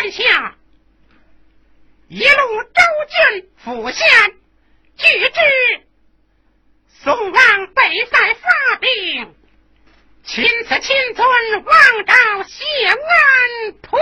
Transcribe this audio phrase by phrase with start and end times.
[0.00, 0.54] 在下
[2.06, 4.06] 一路周军府县，
[4.96, 5.40] 举之
[6.86, 9.34] 宋王北塞发兵，
[10.22, 11.26] 钦此亲尊
[11.64, 12.14] 王昭
[12.44, 12.96] 谢恩
[13.82, 14.00] 退，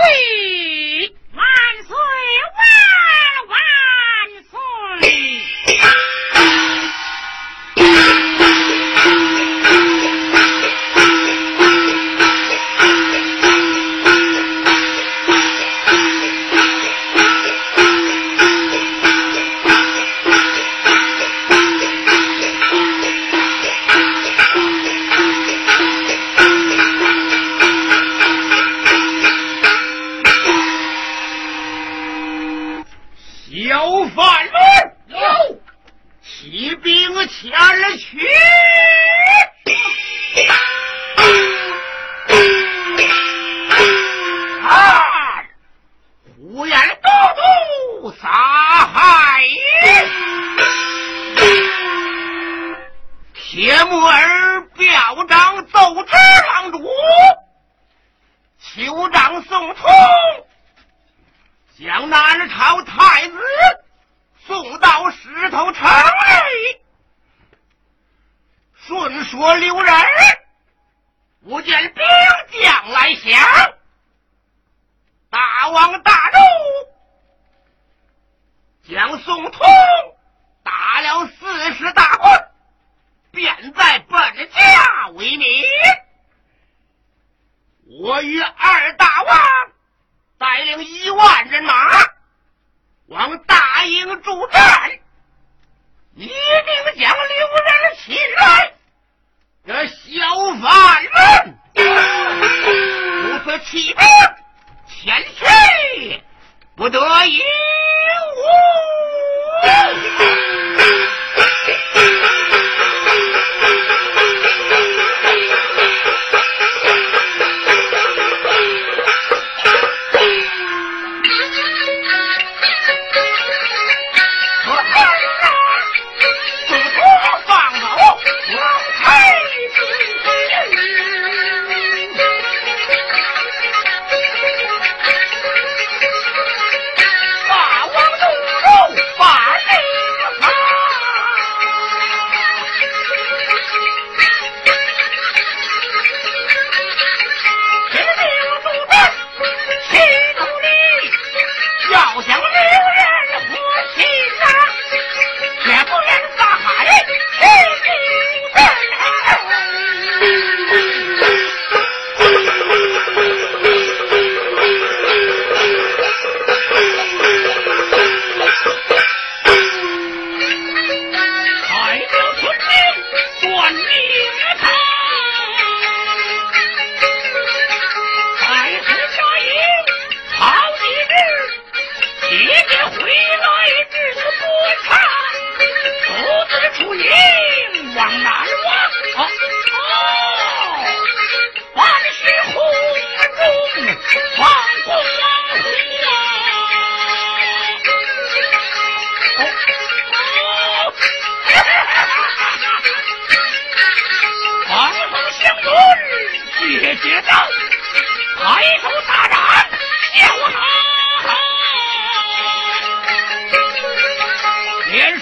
[1.33, 1.43] 万
[1.83, 1.97] 岁
[2.53, 3.57] 万万
[4.51, 4.55] 岁！
[37.39, 37.51] 前
[37.99, 38.17] 去。
[44.63, 45.43] 啊！
[46.35, 47.35] 胡言道
[48.01, 49.43] 都杀害
[53.35, 56.15] 铁木儿表彰奏知
[56.47, 56.89] 郎主，
[58.59, 59.85] 酋长宋冲
[61.77, 63.37] 将南朝太子
[64.47, 65.87] 送到石头城。
[69.07, 69.93] 听说刘仁
[71.41, 72.03] 不见兵
[72.61, 73.73] 将来降
[75.29, 76.39] 大王大怒
[78.93, 79.61] 将宋通
[80.61, 82.47] 打了四十大棍
[83.31, 85.47] 便在本家为民。
[88.01, 89.37] 我与二大王
[90.37, 91.73] 带领一万人马
[93.07, 94.91] 往大营助战
[96.15, 96.35] 一定
[96.97, 98.76] 将刘仁擒来。
[103.69, 104.06] 七百。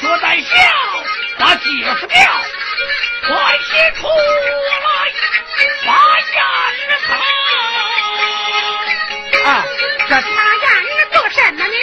[0.06, 0.48] 连说带笑，
[1.40, 1.64] 把解
[2.00, 2.20] 释掉，
[3.28, 4.14] 快些出来
[5.84, 6.38] 把言
[7.02, 7.18] 谈。
[9.46, 9.66] 啊，
[10.08, 10.28] 这擦
[10.62, 11.74] 眼子做什么呢？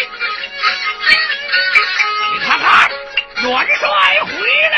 [2.32, 2.88] 你看看，
[3.42, 3.50] 元
[3.80, 3.88] 帅
[4.24, 4.30] 回
[4.70, 4.76] 来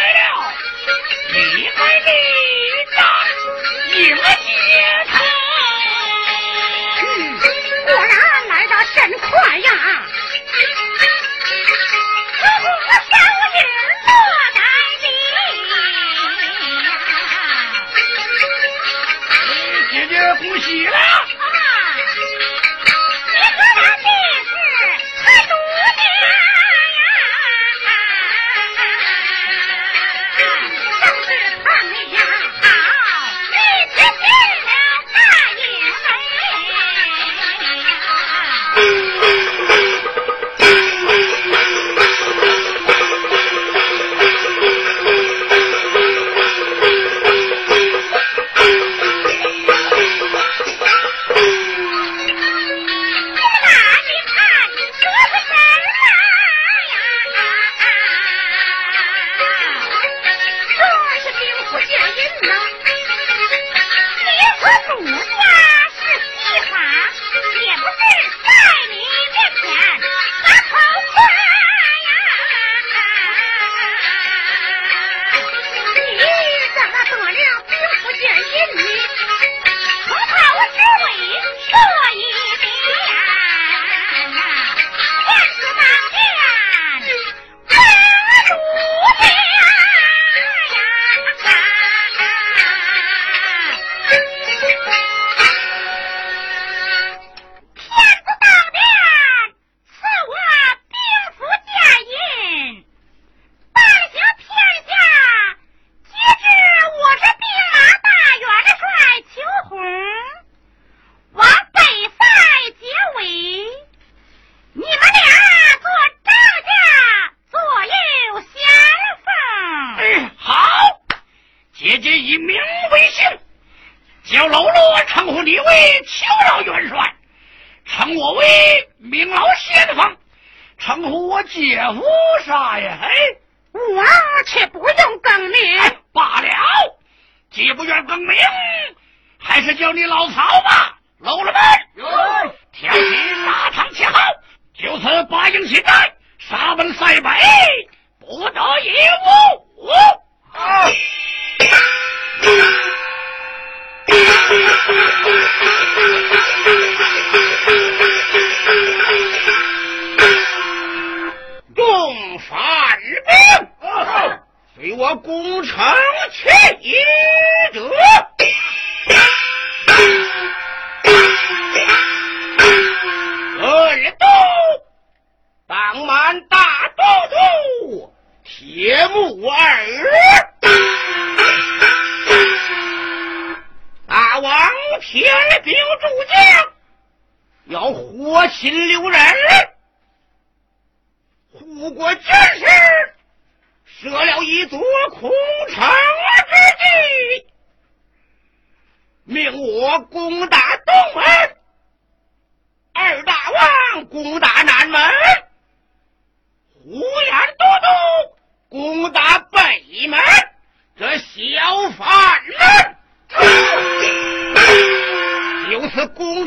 [216.05, 216.43] 的姑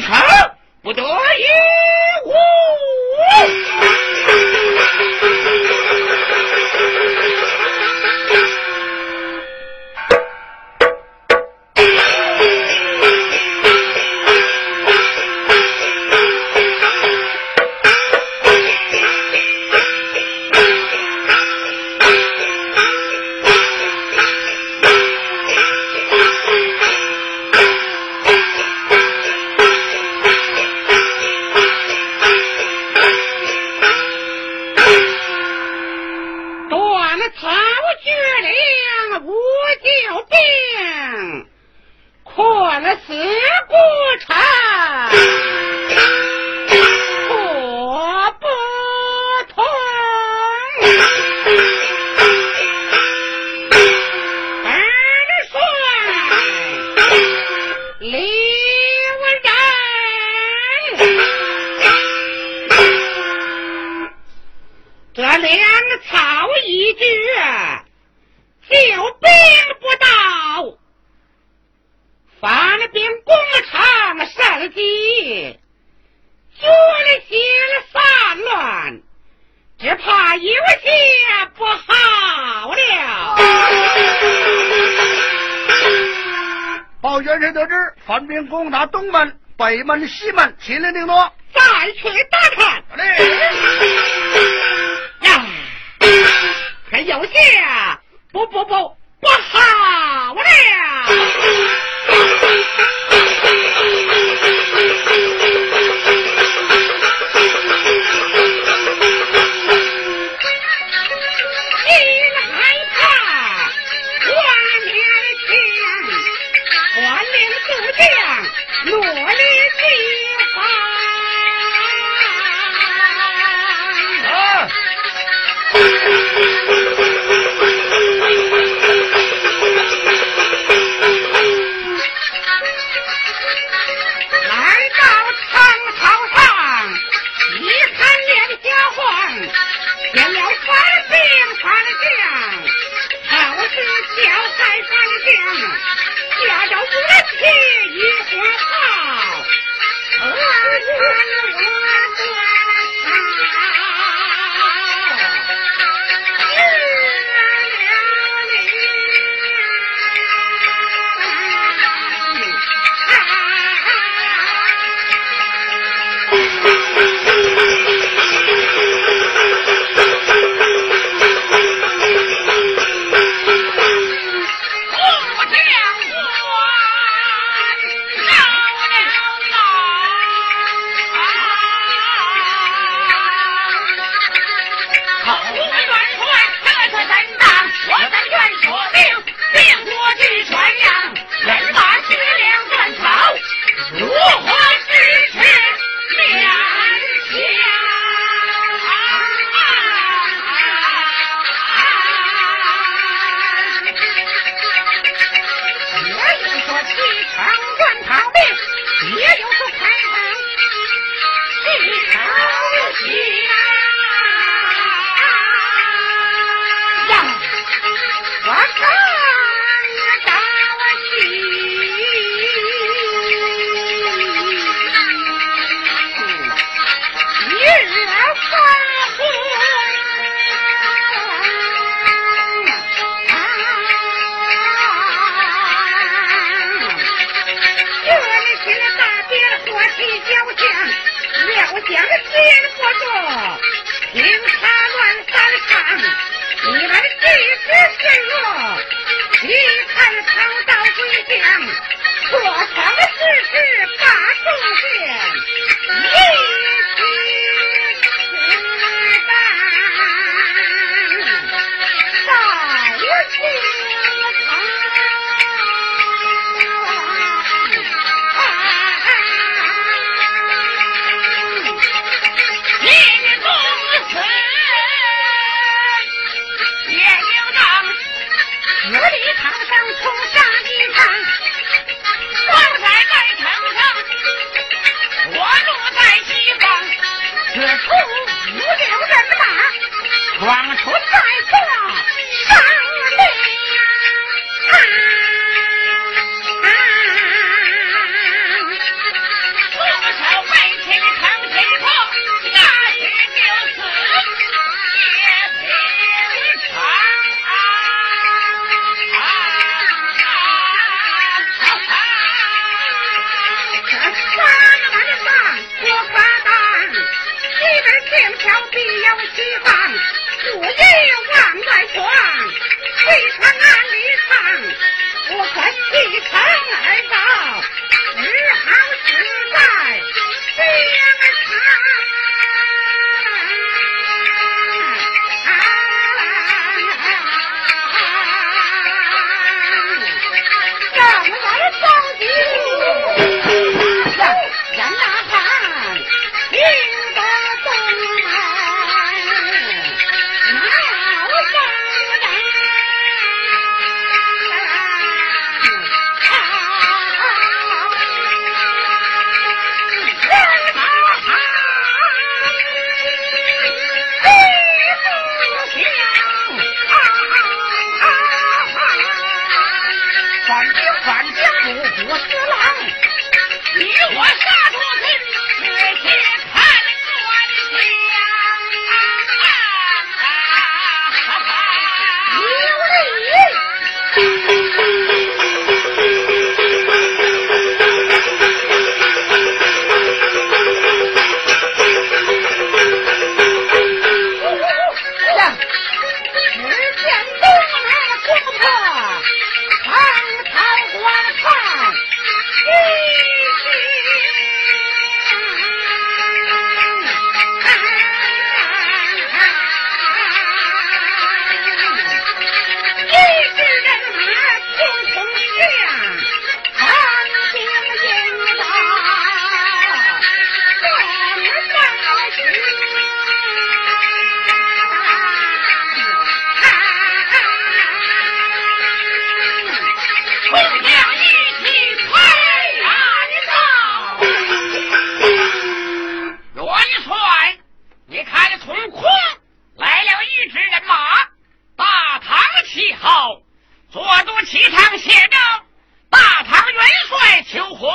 [444.49, 445.37] 旗堂写着
[446.09, 447.93] “大唐元帅邱红，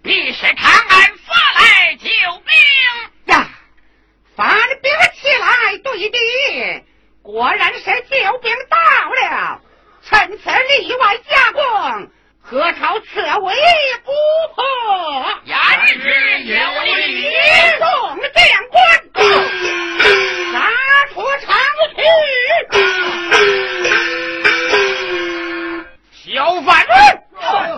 [0.00, 3.50] 必是长安发来救兵呀！
[4.36, 6.18] 发兵起来，对敌，
[7.22, 8.76] 果然是救兵到
[9.10, 9.60] 了。
[10.04, 13.54] 趁此里外夹攻，何朝此为
[14.04, 14.12] 不
[14.54, 14.64] 破，
[15.44, 15.56] 言
[16.00, 16.04] 之
[16.44, 17.28] 有理。
[17.80, 18.78] 众将官，
[20.52, 20.54] 杀
[21.12, 21.58] 出长
[21.96, 21.98] 去，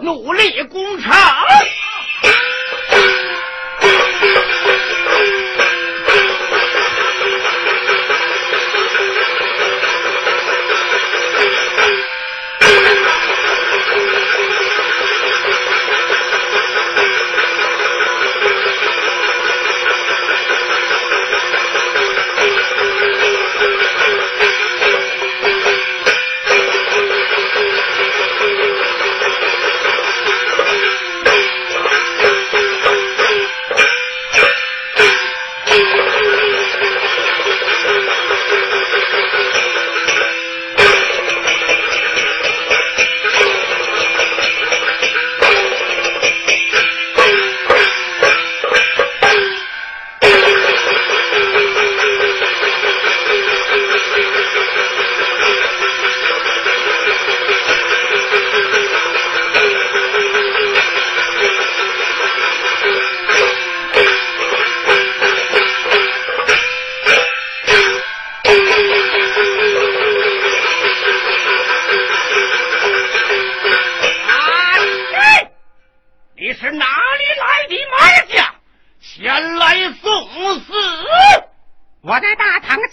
[0.04, 1.10] 努力攻城。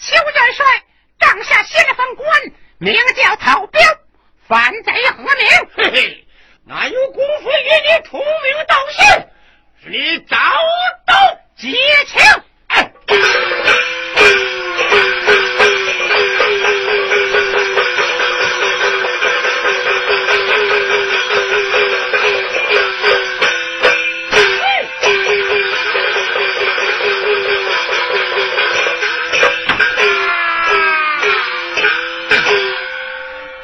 [0.03, 0.65] 邱元帅
[1.19, 2.27] 帐下先锋官
[2.79, 3.79] 名叫曹彪，
[4.47, 5.47] 反贼何名？
[5.75, 6.27] 嘿嘿，
[6.65, 9.27] 哪有功夫与你同名道姓？
[9.83, 10.37] 是你早
[11.05, 11.13] 到
[11.55, 12.19] 劫情。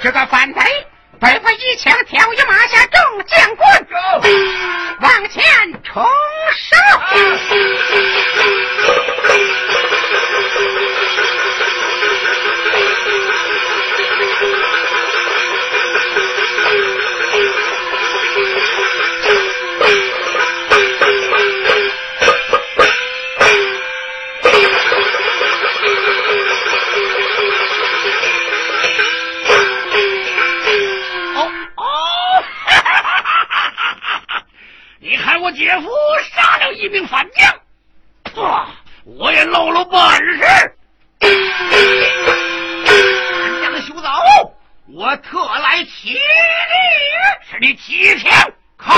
[0.08, 0.62] 这个反贼，
[1.20, 3.86] 被我一枪挑于马下，众将官
[5.02, 5.44] 往前
[5.84, 6.02] 冲
[6.56, 6.78] 杀。
[35.58, 35.90] 姐夫
[36.36, 37.50] 杀了一名反将，
[38.46, 38.70] 啊，
[39.06, 40.00] 我也露了本
[40.38, 40.46] 事。
[41.20, 41.32] 反
[43.64, 44.08] 将休走，
[44.94, 46.20] 我特来提你，
[47.50, 48.96] 是你提前看。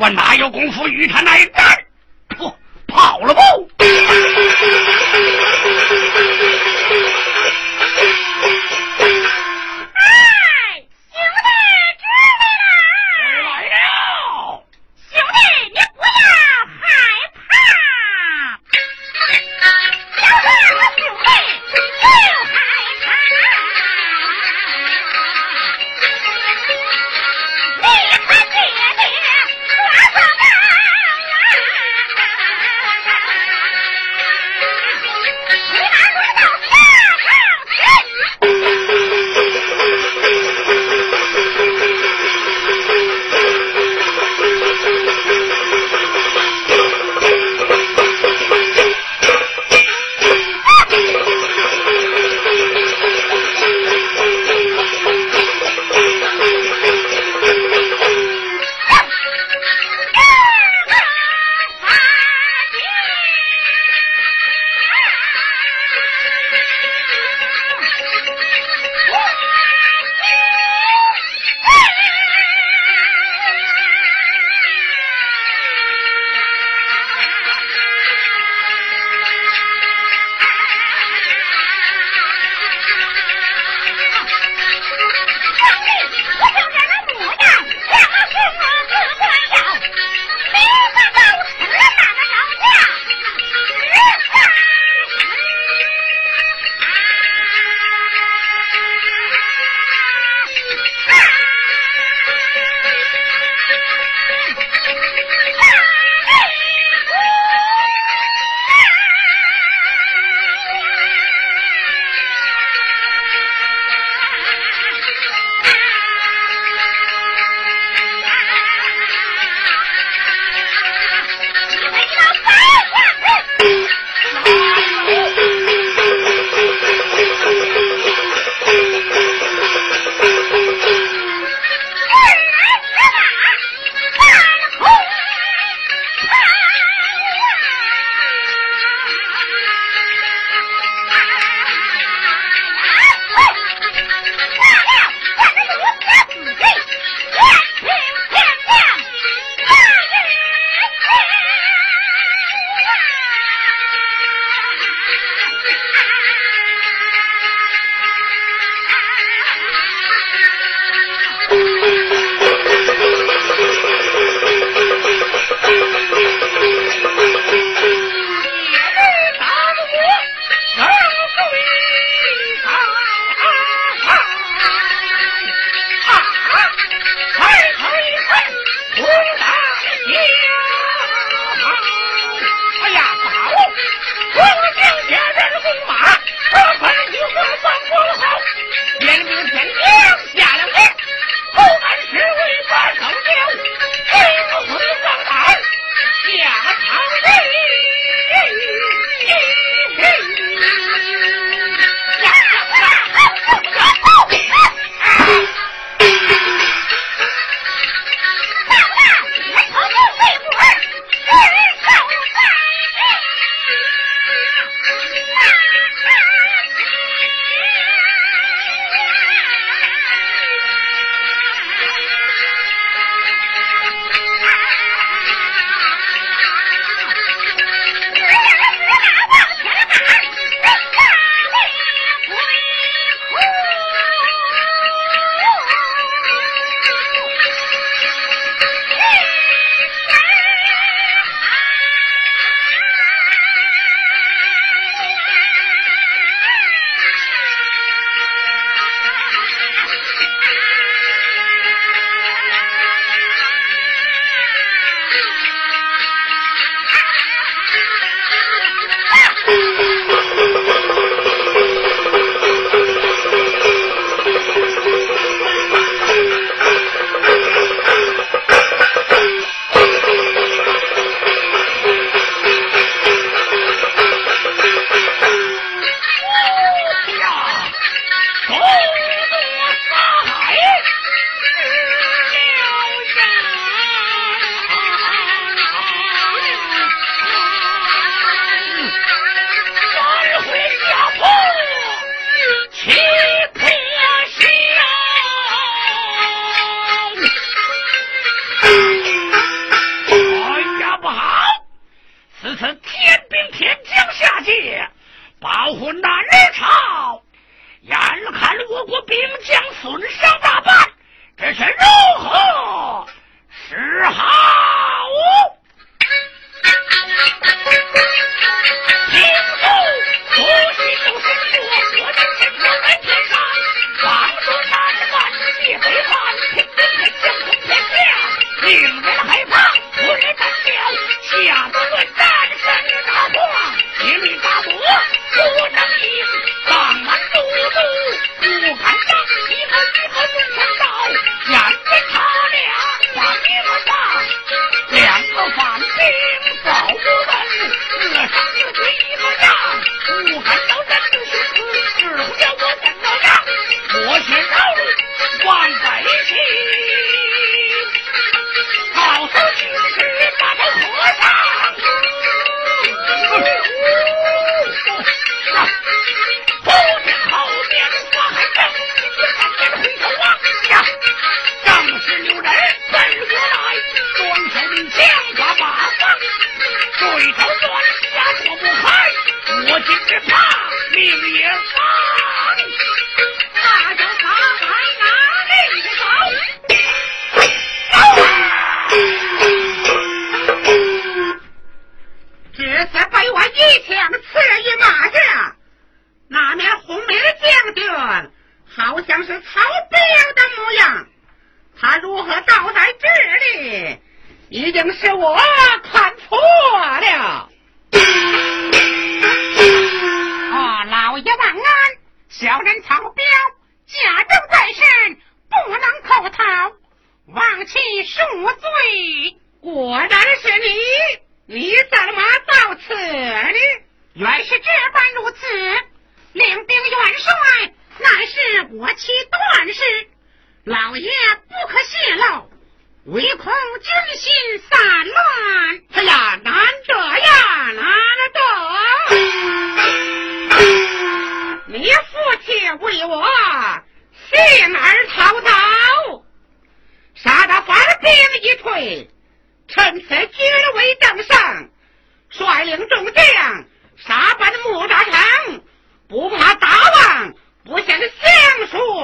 [0.00, 1.79] 我哪有功夫与他那一战？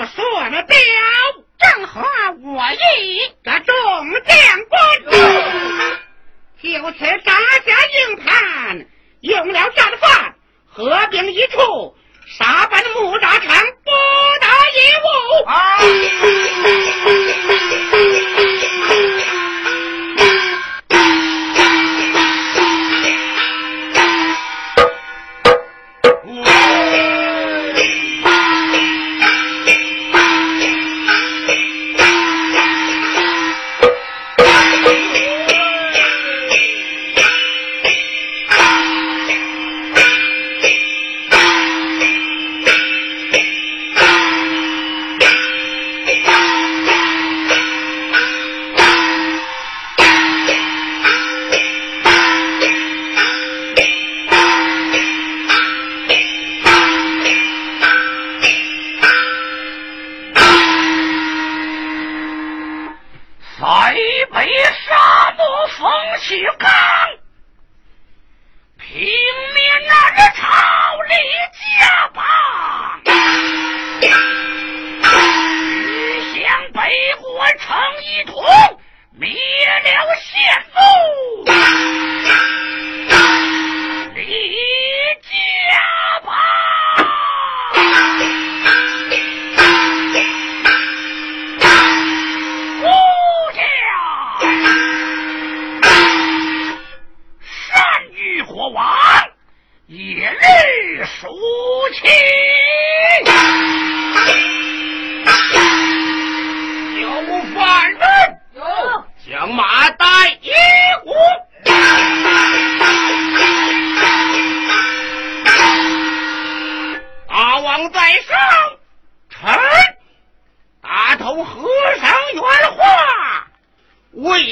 [0.05, 0.76] 说了表，
[1.59, 2.03] 正合
[2.42, 2.76] 我意。
[3.42, 3.70] 个众
[4.24, 4.34] 将
[4.68, 4.76] 官，
[6.61, 7.32] 就此扎
[7.64, 8.86] 下营盘，
[9.20, 10.34] 用了战犯，
[10.66, 11.97] 合兵一处，
[12.38, 13.47] 杀奔木扎场，
[13.84, 13.90] 不
[14.40, 15.07] 得一物。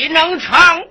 [0.07, 0.84] 你能唱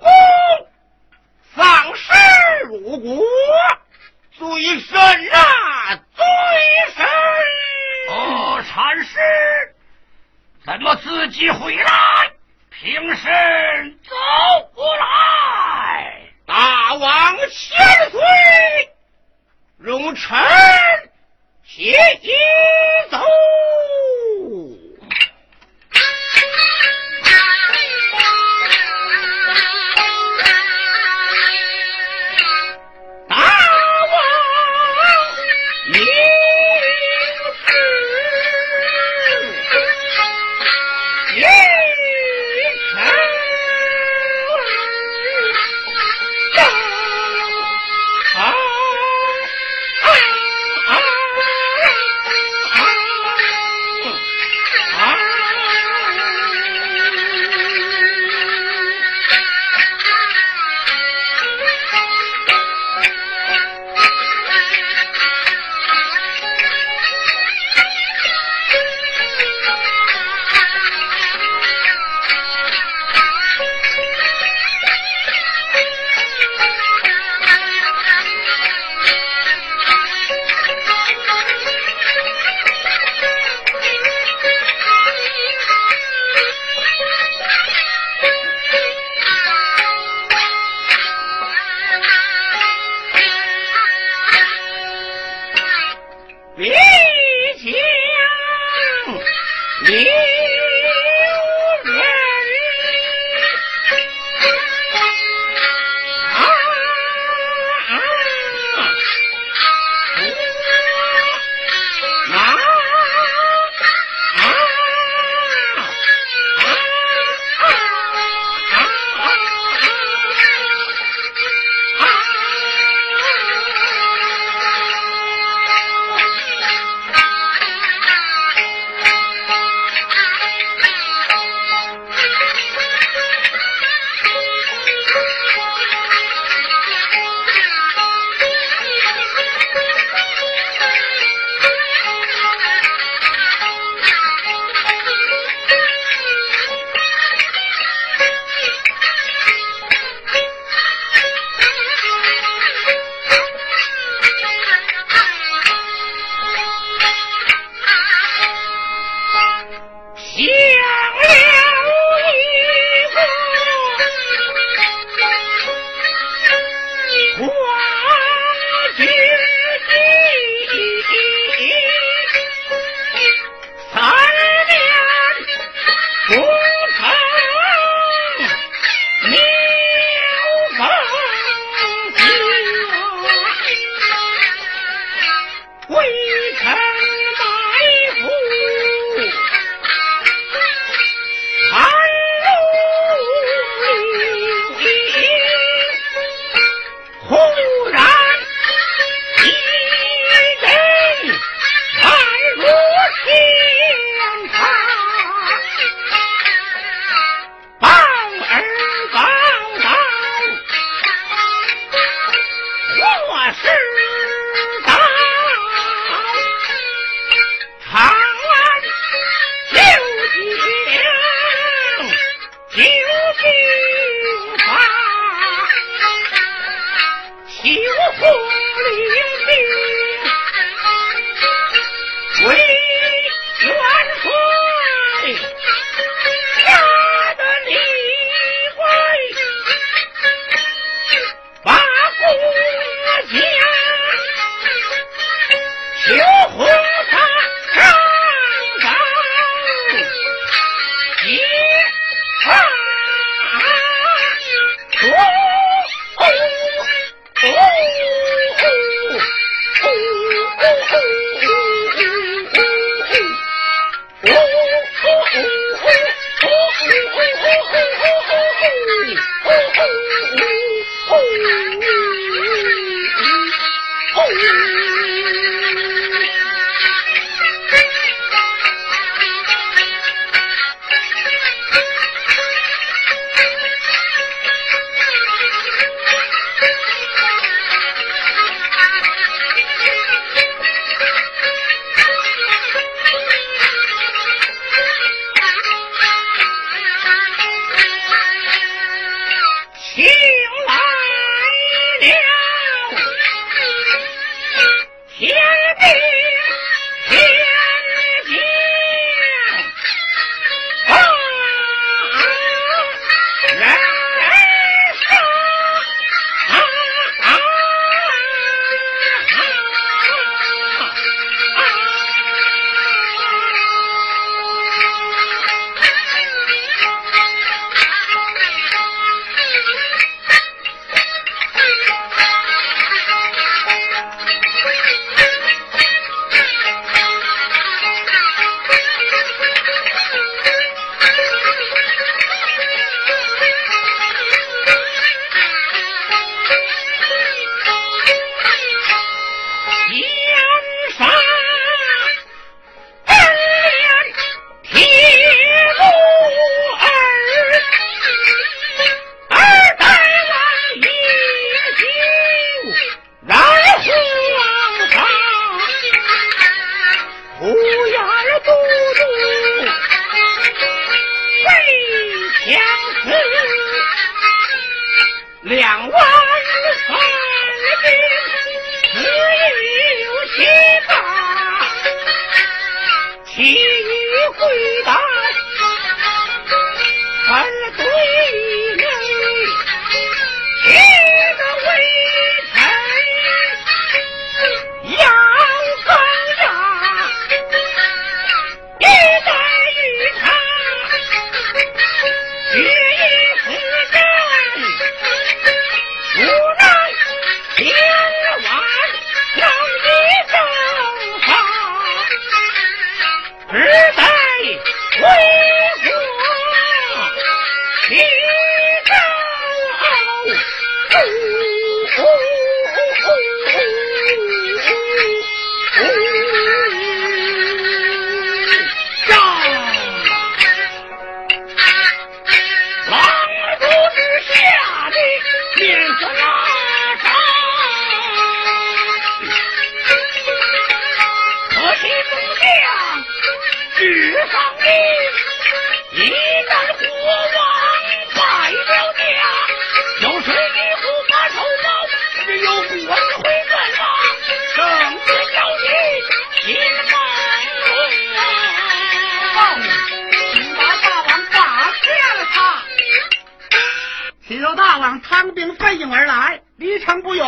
[465.02, 467.24] 唐兵奋勇而来，离城不远，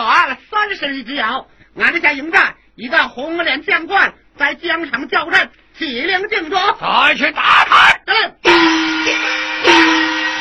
[0.50, 1.46] 三十里之遥。
[1.78, 8.00] 俺们家迎战，一个红脸将官在疆场叫阵，起灵敬主，再去打他。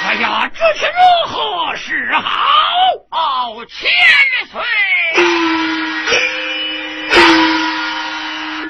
[0.07, 2.31] 哎呀，这是如何是好？
[3.11, 3.91] 哦，千
[4.47, 4.63] 岁，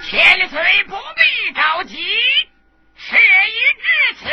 [0.10, 1.96] 千岁不必着急，
[2.96, 3.86] 事已至
[4.24, 4.30] 此，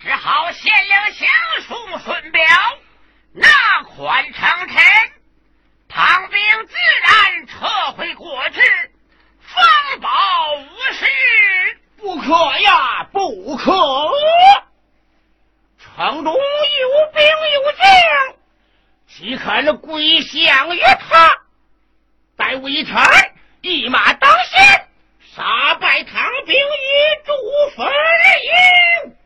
[0.00, 1.28] 只好献了降
[1.66, 2.42] 书顺表。
[3.34, 4.82] 那款成臣，
[5.88, 8.60] 唐兵自然撤回过去，
[9.54, 10.08] 方保
[10.54, 11.06] 无事。
[11.98, 13.72] 不可呀，不可！
[15.78, 16.40] 城中有
[17.12, 17.22] 兵
[17.54, 18.36] 有将，
[19.06, 21.30] 岂肯归降于他？
[22.36, 22.96] 待微臣
[23.60, 24.88] 一马当先，
[25.34, 26.60] 杀败唐兵于
[27.24, 27.32] 主
[27.76, 27.86] 坟
[28.44, 29.16] 营。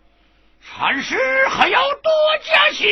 [0.61, 2.12] 禅师还要多
[2.43, 2.83] 加小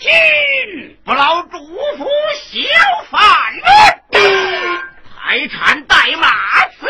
[0.00, 1.58] 心，不劳主
[1.96, 2.58] 父小
[3.10, 3.20] 犯
[3.60, 3.68] 了。
[5.28, 6.28] 海产带马
[6.80, 6.86] 死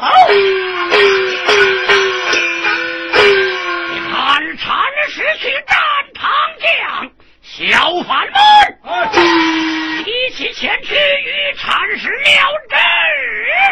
[0.00, 0.08] 后，
[3.90, 4.74] 你看禅
[5.10, 5.76] 师去战
[6.14, 7.10] 唐将，
[7.42, 8.40] 小凡们
[10.06, 12.76] 一起前去与禅师了之。
[13.60, 13.68] 小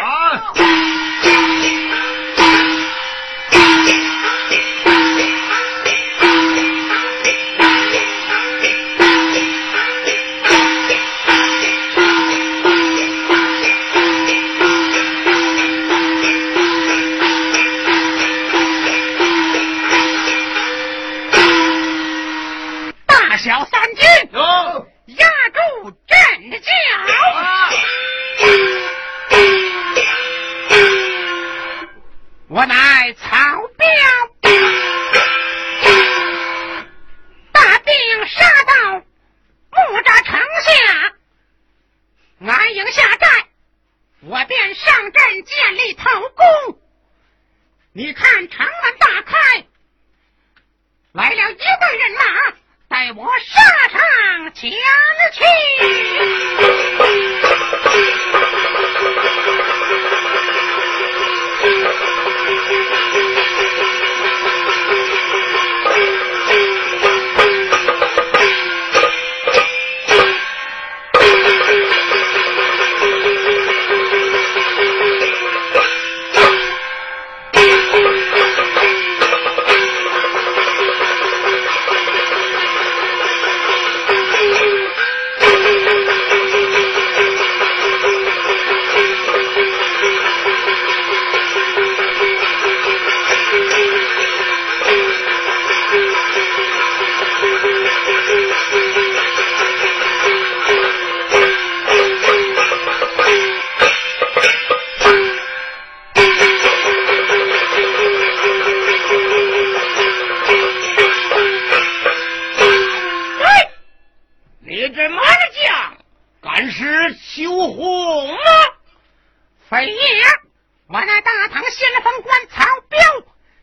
[120.87, 122.99] 我乃大唐先锋官曹彪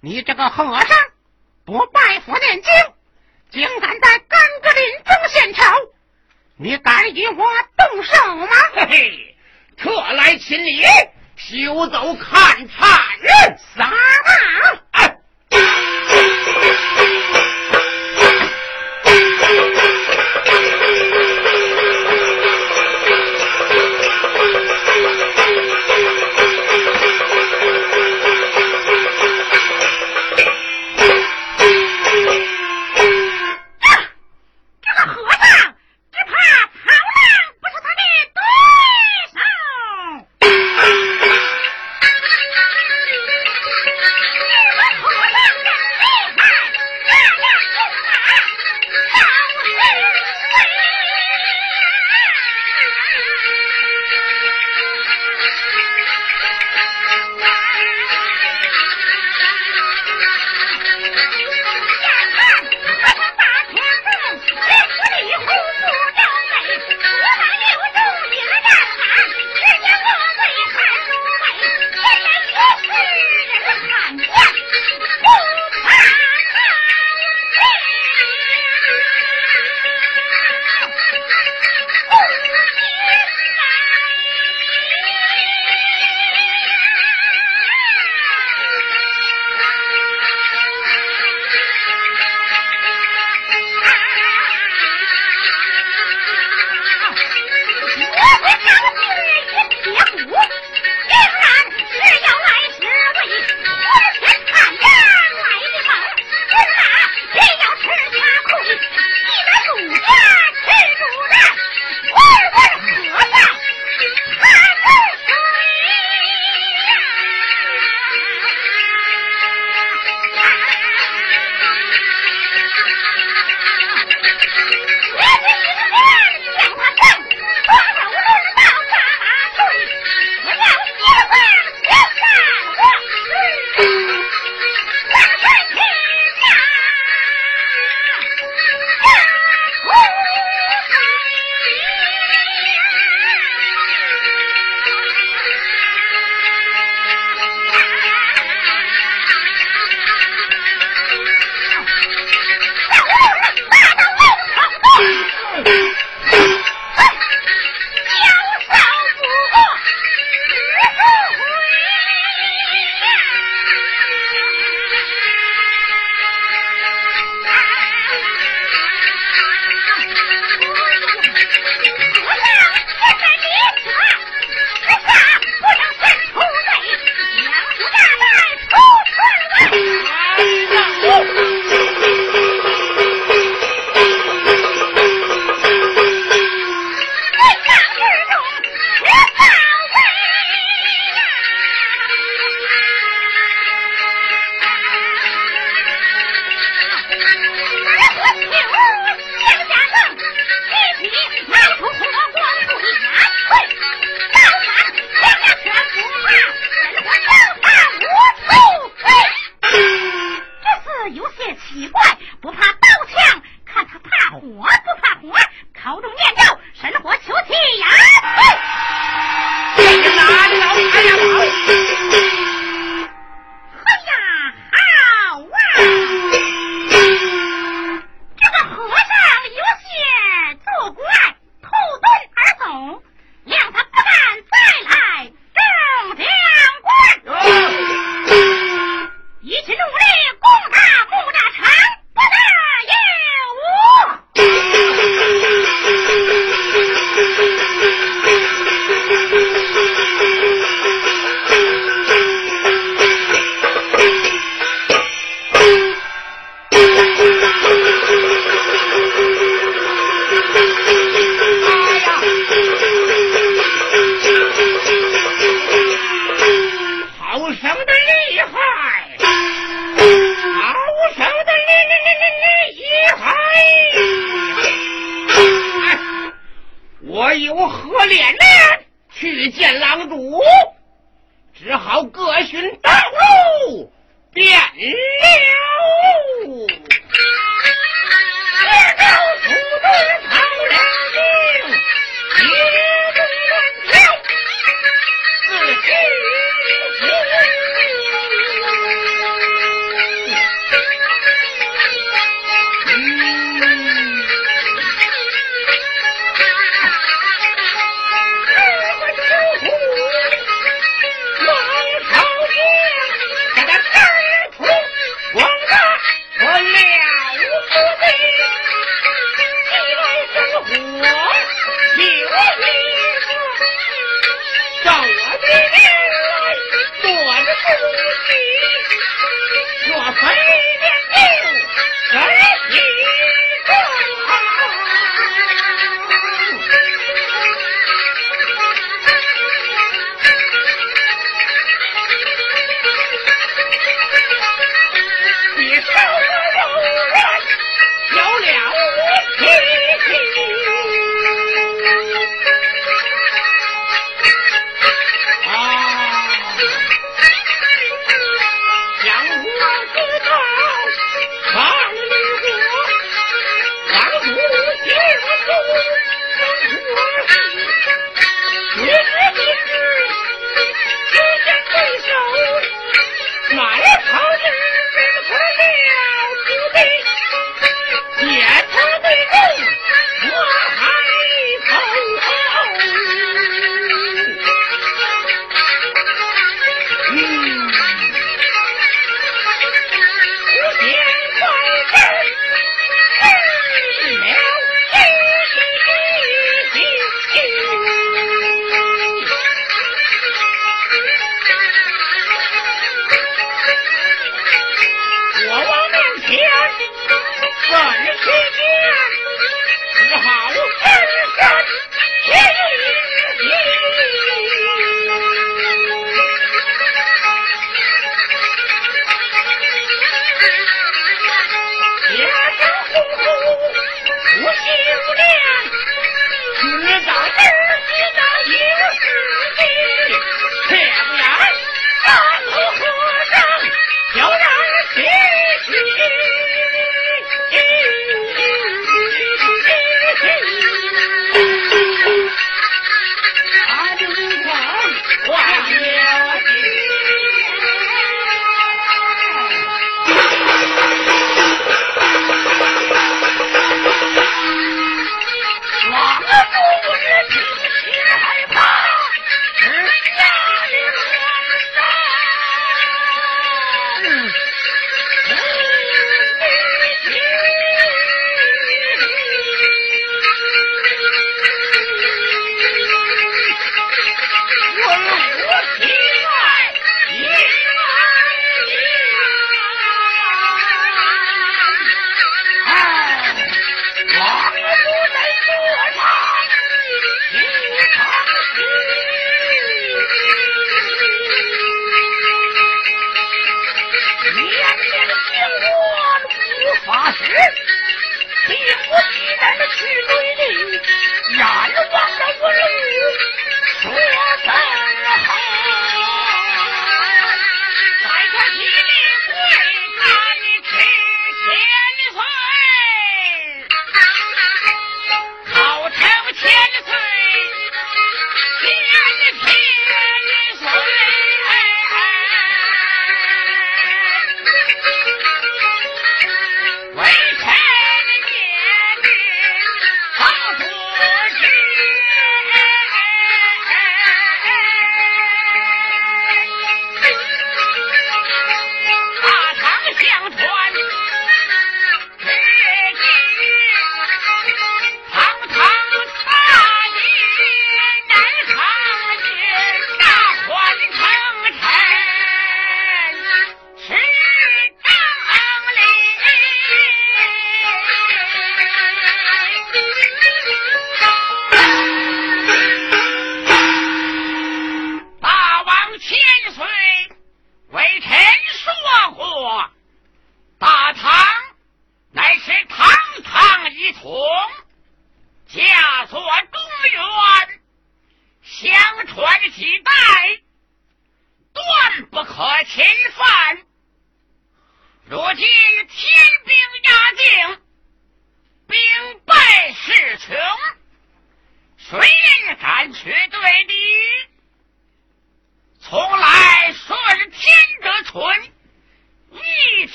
[0.00, 0.98] 你这个和尚
[1.64, 2.72] 不拜佛念经
[3.50, 5.62] 竟敢在干戈林中献丑
[6.56, 7.34] 你敢与我
[7.76, 8.48] 动手吗？
[8.74, 9.36] 嘿嘿
[9.76, 10.82] 特来请你
[11.36, 13.58] 休走看差人。
[13.74, 13.96] 撒吧